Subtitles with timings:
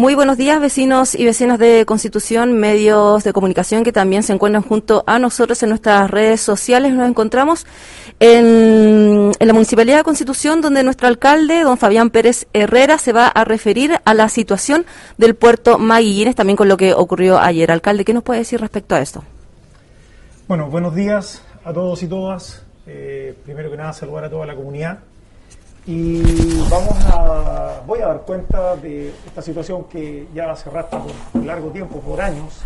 [0.00, 4.62] Muy buenos días, vecinos y vecinas de Constitución, medios de comunicación que también se encuentran
[4.62, 6.94] junto a nosotros en nuestras redes sociales.
[6.94, 7.66] Nos encontramos
[8.18, 13.44] en, la Municipalidad de Constitución, donde nuestro alcalde, don Fabián Pérez Herrera, se va a
[13.44, 14.86] referir a la situación
[15.18, 17.70] del puerto Maguillines, también con lo que ocurrió ayer.
[17.70, 19.22] Alcalde, ¿qué nos puede decir respecto a esto?
[20.48, 22.62] Bueno, buenos días a todos y todas.
[22.86, 25.00] Eh, primero que nada, saludar a toda la comunidad
[25.92, 26.22] y
[26.70, 31.70] vamos a, voy a dar cuenta de esta situación que ya se arrastra por largo
[31.70, 32.62] tiempo, por años.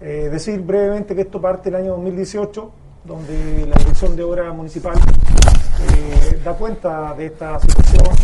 [0.00, 2.72] Eh, decir brevemente que esto parte del año 2018,
[3.04, 8.16] donde la Dirección de Obra Municipal eh, da cuenta de esta situación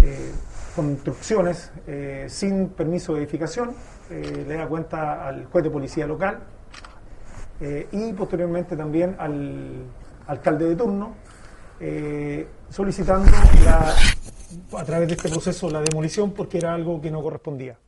[0.00, 0.32] de eh,
[0.74, 1.70] construcciones
[2.26, 3.76] sin permiso de edificación,
[4.10, 6.40] le da cuenta al juez de policía local
[7.92, 9.84] y posteriormente también al
[10.26, 11.14] alcalde de turno
[11.80, 13.30] eh, solicitando
[14.76, 17.78] a través de este proceso la demolición porque era algo que no correspondía.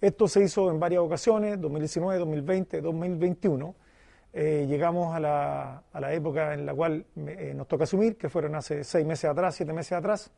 [0.00, 3.74] Esto se hizo en varias ocasiones, 2019, 2020, 2021.
[4.32, 8.54] llegamos a la, a la, época en la cual eh, nos toca asumir, que fueron
[8.54, 10.30] hace seis meses atrás, siete meses atrás,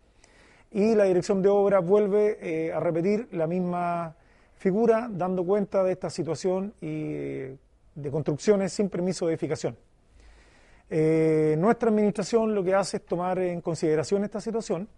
[0.70, 4.14] y la dirección de obra vuelve eh, a repetir la misma
[4.54, 7.56] figura, dando cuenta de esta situación y
[7.94, 9.76] de construcciones sin permiso de edificación.
[10.92, 14.88] Eh, nuestra administración lo que hace es tomar en consideración esta situación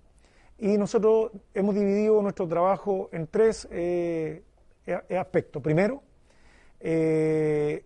[0.59, 4.43] y nosotros hemos dividido nuestro trabajo en tres eh,
[4.87, 5.63] aspectos.
[5.63, 6.03] Primero,
[6.81, 7.85] eh,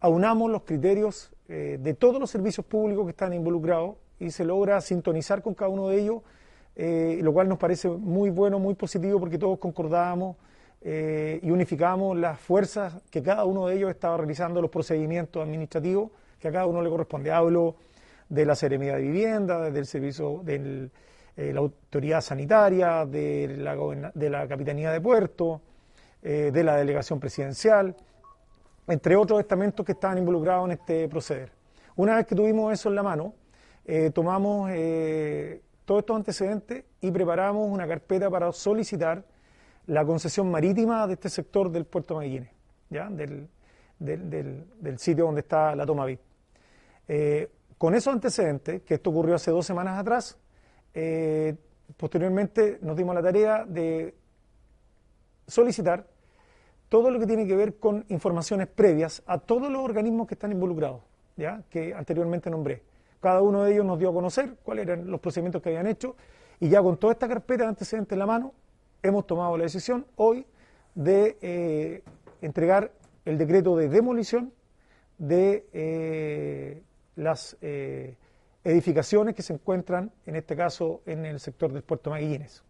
[0.00, 5.42] aunamos los criterios de todos los servicios públicos que están involucrados y se logra sintonizar
[5.42, 6.22] con cada uno de ellos,
[7.22, 10.36] lo cual nos parece muy bueno, muy positivo porque todos concordamos
[10.82, 16.10] y unificamos las fuerzas que cada uno de ellos estaba realizando los procedimientos administrativos
[16.44, 17.32] que a cada uno le corresponde.
[17.32, 17.76] Hablo
[18.28, 20.90] de la Seremía de Vivienda, del servicio de
[21.38, 25.62] eh, la autoridad sanitaria, de la, de Capitanía de Puerto,
[26.22, 27.96] eh, de la delegación presidencial,
[28.88, 31.50] entre otros estamentos que estaban involucrados en este proceder.
[31.96, 33.32] Una vez que tuvimos eso en la mano,
[33.86, 34.70] eh, tomamos
[35.86, 39.24] todos estos antecedentes y preparamos una carpeta para solicitar
[39.86, 42.50] la concesión marítima de este sector del puerto Maguillines,
[42.90, 43.08] ¿ya?
[43.08, 43.48] Del,
[43.98, 46.33] del, sitio donde está la toma VIP.
[47.08, 50.38] Eh, con esos antecedentes, que esto ocurrió hace dos semanas atrás,
[50.94, 51.54] eh,
[51.96, 54.14] posteriormente nos dimos la tarea de
[55.46, 56.06] solicitar
[56.88, 60.52] todo lo que tiene que ver con informaciones previas a todos los organismos que están
[60.52, 61.02] involucrados,
[61.36, 61.62] ¿ya?
[61.68, 62.82] que anteriormente nombré.
[63.20, 66.14] Cada uno de ellos nos dio a conocer cuáles eran los procedimientos que habían hecho
[66.60, 68.54] y ya con toda esta carpeta de antecedentes en la mano
[69.02, 70.46] hemos tomado la decisión hoy
[70.94, 72.02] de eh,
[72.40, 72.92] entregar
[73.24, 74.52] el decreto de demolición
[75.18, 75.66] de
[77.16, 78.16] las eh,
[78.62, 82.62] edificaciones que se encuentran, en este caso, en el sector del puerto Maguillines.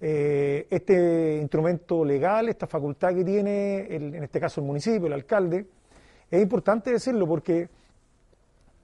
[0.00, 5.66] Eh, este instrumento legal, esta facultad que tiene, en este caso el municipio, el alcalde,
[6.30, 7.68] es importante decirlo porque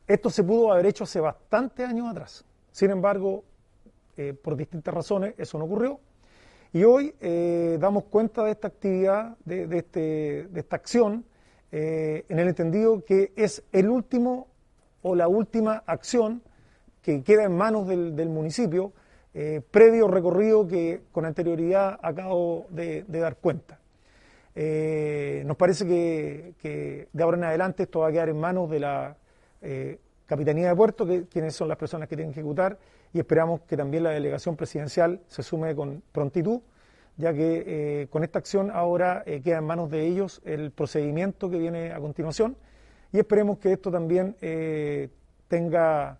[0.06, 2.44] esto se pudo haber hecho hace bastantes años atrás.
[2.72, 3.44] Sin embargo,
[4.16, 6.00] eh, por distintas razones, eso no ocurrió.
[6.72, 7.14] Y hoy
[7.78, 11.24] damos cuenta de esta actividad, de, este, de esta acción,
[11.76, 14.46] eh, en el entendido que es el último
[15.02, 16.40] o la última acción
[17.02, 18.92] que queda en manos del, municipio,
[19.34, 23.80] eh, previo recorrido que con anterioridad acabo de, dar cuenta.
[24.54, 28.78] Eh, nos parece que, de ahora en adelante esto va a quedar en manos de
[28.78, 29.16] la
[30.26, 32.78] Capitanía de Puerto, que, quienes son las personas que tienen que ejecutar,
[33.12, 36.60] y esperamos que también la delegación presidencial se sume con prontitud
[37.16, 41.50] ya que eh, con esta acción ahora eh, queda en manos de ellos el procedimiento
[41.50, 42.56] que viene a continuación
[43.12, 45.08] y esperemos que esto también eh,
[45.48, 46.18] tenga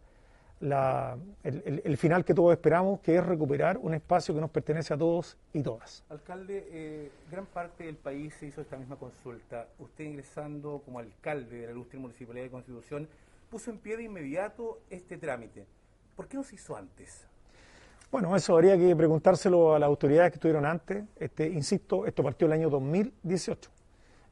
[0.60, 5.36] el, final que todos esperamos, que es recuperar un espacio que nos pertenece a todos
[5.52, 6.04] y todas.
[6.08, 9.68] Alcalde, gran parte del país se hizo esta misma consulta.
[9.78, 13.08] Usted ingresando como alcalde de la ilustre Municipalidad de Constitución,
[13.50, 15.66] puso en pie de inmediato este trámite.
[16.16, 17.26] ¿Por qué no se hizo antes?
[18.14, 21.02] Bueno, eso habría que preguntárselo a las autoridades que estuvieron antes.
[21.16, 23.70] Este, insisto, esto partió el año 2018,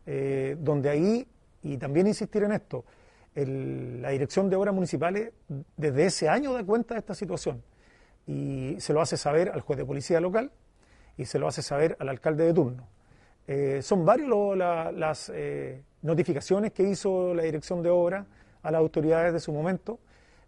[0.07, 1.27] eh, donde ahí,
[1.65, 2.85] y también insistir en esto,
[3.35, 5.33] la Dirección de Obras Municipales
[5.77, 7.61] desde ese año da cuenta de esta situación
[8.25, 10.53] y se lo hace saber al juez de policía local
[11.17, 12.87] y se lo hace saber al alcalde de turno.
[13.49, 14.29] Eh, son varias
[14.95, 18.27] las eh, notificaciones que hizo la Dirección de Obras
[18.63, 19.99] a las autoridades de su momento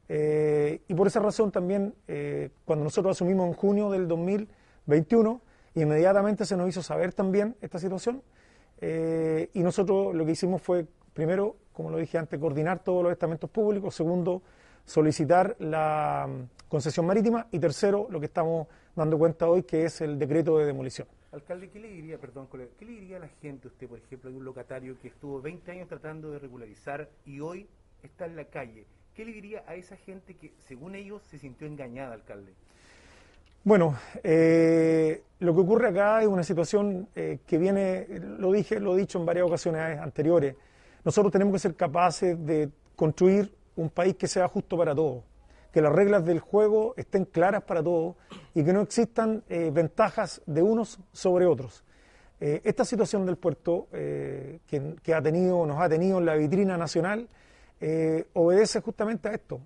[0.09, 5.41] eh, y por esa razón también, eh, cuando nosotros asumimos en junio del 2021,
[5.75, 8.23] inmediatamente se nos hizo saber también esta situación.
[8.81, 13.13] Eh, y nosotros lo que hicimos fue, primero, como lo dije antes, coordinar todos los
[13.13, 13.95] estamentos públicos.
[13.95, 14.43] Segundo,
[14.85, 20.01] solicitar la mm, concesión marítima y tercero, lo que estamos dando cuenta hoy, que es
[20.01, 21.09] el decreto de demolición.
[21.33, 22.47] Alcalde, ¿qué le diría, perdón,
[22.79, 25.73] qué le diría a la gente usted, por ejemplo, de un locatario que estuvo 20
[25.73, 27.67] años tratando de regularizar y hoy
[28.05, 28.87] está en la calle?
[29.15, 32.53] ¿Qué le diría a esa gente que, según ellos, se sintió engañada, alcalde?
[33.63, 38.09] Bueno, eh, lo que ocurre acá es una situación eh, que viene,
[38.39, 40.57] lo dije, lo he dicho en varias ocasiones anteriores.
[41.05, 45.23] Nosotros tenemos que ser capaces de construir un país que sea justo para todos,
[45.73, 48.17] que las reglas del juego estén claras para todos
[48.53, 51.85] y que no existan eh, ventajas de unos sobre otros.
[52.41, 57.29] esta situación del puerto que, ha tenido, nos ha tenido en la vitrina nacional
[58.33, 59.61] obedece justamente a esto.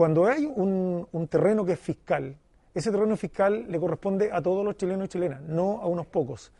[0.00, 2.34] Cuando hay un, terreno que es fiscal,
[2.72, 6.52] ese terreno fiscal le corresponde a todos los chilenos y chilenas, no a unos pocos.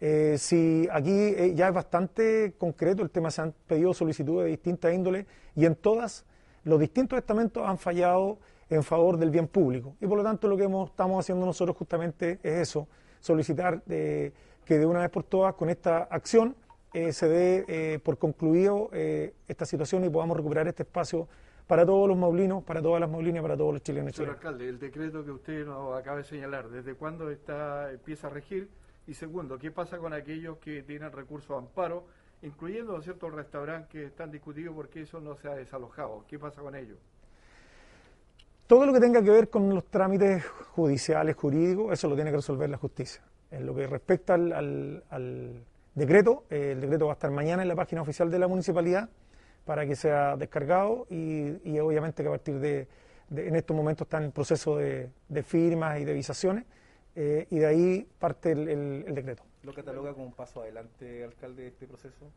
[0.00, 4.50] Eh, si aquí eh, ya es bastante concreto el tema, se han pedido solicitudes de
[4.50, 6.24] distintas índoles y en todas
[6.64, 9.94] los distintos estamentos han fallado en favor del bien público.
[10.00, 12.88] Y por lo tanto lo que estamos haciendo nosotros justamente es eso,
[13.20, 14.32] solicitar que
[14.66, 16.56] de una vez por todas con esta acción
[16.92, 21.28] eh, se dé por concluido esta situación y podamos recuperar este espacio
[21.68, 24.16] para todos los maulinos, para todas las maulinas, para todos los chilenos.
[24.16, 28.30] Señor alcalde, el decreto que usted nos acaba de señalar, ¿desde cuándo está, empieza a
[28.30, 28.68] regir?
[29.06, 32.04] Y segundo, ¿qué pasa con aquellos que tienen recursos de amparo,
[32.42, 36.24] incluyendo ciertos restaurantes que están discutidos porque eso no se ha desalojado?
[36.26, 36.98] ¿Qué pasa con ellos?
[38.66, 42.36] Todo lo que tenga que ver con los trámites judiciales, jurídicos, eso lo tiene que
[42.36, 43.22] resolver la justicia.
[43.50, 45.64] En lo que respecta al,
[45.98, 49.08] decreto, eh, el decreto va a estar mañana en la página oficial de la municipalidad
[49.64, 52.88] para que sea descargado y, obviamente que a partir de,
[53.34, 55.10] en estos momentos está en proceso de,
[55.44, 56.64] firmas y de visaciones
[57.14, 59.42] eh, y de ahí parte el, decreto.
[59.62, 62.30] ¿Lo cataloga como un paso adelante, alcalde, de este proceso?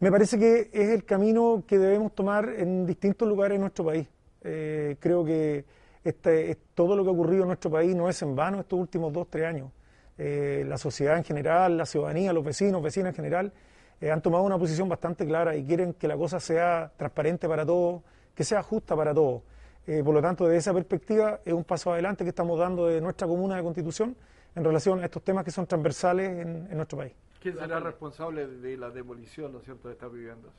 [0.00, 4.08] Me parece que es el camino que debemos tomar en distintos lugares en nuestro país.
[4.42, 5.64] Eh, creo que
[6.04, 9.12] este, todo lo que ha ocurrido en nuestro país no es en vano estos últimos
[9.12, 9.70] dos, tres años.
[10.18, 13.52] Eh, la sociedad en general, la ciudadanía, los vecinos, vecinas en general,
[14.00, 17.64] eh, han tomado una posición bastante clara y quieren que la cosa sea transparente para
[17.64, 18.02] todos,
[18.34, 19.42] que sea justa para todos.
[19.86, 23.00] Eh, por lo tanto, desde esa perspectiva es un paso adelante que estamos dando de
[23.00, 24.16] nuestra comuna de constitución
[24.54, 27.12] en relación a estos temas que son transversales en, nuestro país.
[27.40, 30.50] ¿Quién será responsable de la demolición ¿no cierto, de estas viviendas?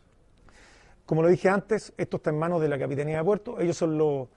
[1.05, 3.97] Como lo dije antes, esto está en manos de la Capitanía de Puerto, ellos son
[3.97, 4.27] los,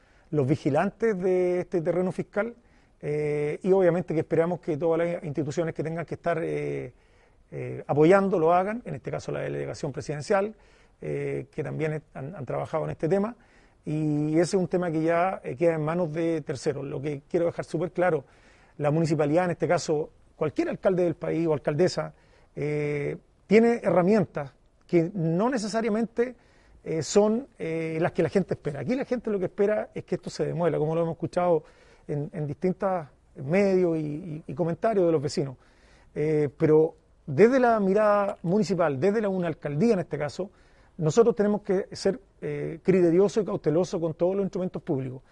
[0.46, 2.54] vigilantes de este terreno fiscal
[3.00, 6.40] eh, y obviamente que esperamos que todas las instituciones que tengan que estar
[7.50, 10.54] eh, apoyando lo hagan, en este caso la delegación presidencial,
[11.00, 13.36] eh, que también han, trabajado en este tema,
[13.86, 16.84] y ese es un tema que ya eh, queda en manos de terceros.
[16.84, 18.24] Lo que quiero dejar súper claro,
[18.76, 22.12] la municipalidad, en este caso cualquier alcalde del país o alcaldesa,
[22.54, 24.52] tiene herramientas
[24.86, 26.34] que no necesariamente
[27.02, 28.80] son las que la gente espera.
[28.80, 31.64] Aquí la gente lo que espera es que esto se demuela, como lo hemos escuchado
[32.08, 33.06] en, distintos
[33.36, 35.56] medios y, comentarios de los vecinos.
[36.56, 36.96] pero
[37.28, 40.50] desde la mirada municipal, desde la, una alcaldía en este caso,
[40.96, 45.22] nosotros tenemos que ser eh, criteriosos y cautelosos con todos los instrumentos públicos.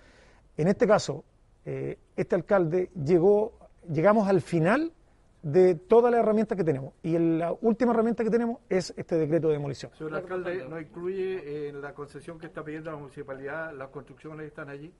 [0.58, 1.24] En este caso,
[1.64, 3.54] eh, este alcalde llegó,
[3.90, 4.92] llegamos al final
[5.42, 6.92] de todas las herramientas que tenemos.
[7.02, 9.90] Y la última herramienta que tenemos es este decreto de demolición.
[9.96, 14.48] Señor alcalde, ¿no incluye en la concesión que está pidiendo la municipalidad las construcciones que
[14.48, 14.92] están allí?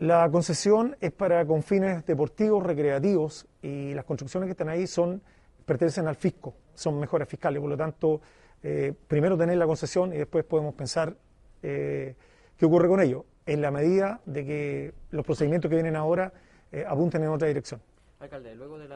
[0.00, 5.20] La concesión es para con fines deportivos, recreativos, y las construcciones que están ahí son
[5.66, 8.22] pertenecen al fisco, son mejores fiscales, por lo tanto,
[8.62, 11.14] eh, primero tener la concesión y después podemos pensar
[11.62, 12.14] eh,
[12.56, 16.32] qué ocurre con ello, en la medida de que los procedimientos que vienen ahora
[16.72, 17.82] eh, apunten en otra dirección.
[18.20, 18.86] Alcalde, luego de,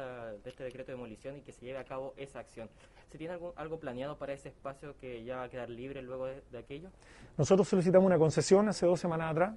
[0.47, 2.71] este decreto de demolición y que se lleve a cabo esa acción,
[3.13, 6.59] ¿se tiene algo, planeado para ese espacio que ya va a quedar libre luego de,
[6.59, 6.89] aquello?
[7.37, 9.53] Nosotros solicitamos una concesión hace dos semanas atrás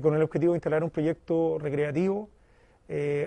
[0.00, 2.30] con el objetivo de instalar un proyecto recreativo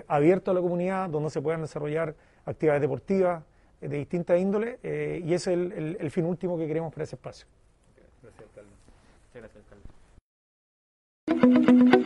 [0.08, 2.14] abierto a la comunidad donde se puedan desarrollar
[2.48, 3.42] actividades deportivas
[3.80, 5.58] eh, de distintas índoles eh, y ese es
[6.00, 7.46] el, fin último que queremos para ese espacio.
[8.22, 8.72] Gracias, alcalde.
[9.34, 9.64] Gracias,
[11.26, 11.97] alcalde.